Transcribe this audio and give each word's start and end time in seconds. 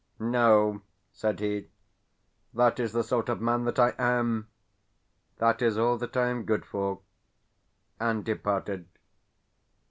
"No," 0.17 0.81
said 1.13 1.39
he, 1.41 1.67
"that 2.55 2.79
is 2.79 2.91
the 2.91 3.03
sort 3.03 3.29
of 3.29 3.39
man 3.39 3.65
that 3.65 3.77
I 3.77 3.93
am 3.99 4.47
that 5.37 5.61
is 5.61 5.77
all 5.77 5.99
that 5.99 6.17
I 6.17 6.29
am 6.29 6.43
good 6.43 6.65
for," 6.65 7.01
and 7.99 8.25
departed. 8.25 8.87